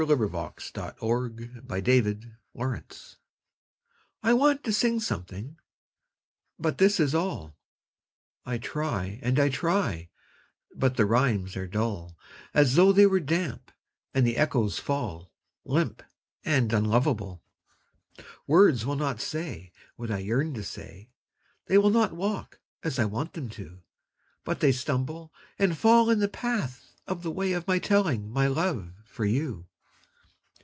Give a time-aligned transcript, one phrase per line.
[0.01, 1.31] A SCRAWL
[4.23, 5.57] I want to sing something
[6.57, 7.55] but this is all
[8.47, 10.09] I try and I try,
[10.73, 12.17] but the rhymes are dull
[12.51, 13.71] As though they were damp,
[14.11, 15.31] and the echoes fall
[15.65, 16.01] Limp
[16.43, 17.43] and unlovable.
[18.47, 21.11] Words will not say what I yearn to say
[21.67, 23.83] They will not walk as I want them to,
[24.43, 28.47] But they stumble and fall in the path of the way Of my telling my
[28.47, 29.67] love for you.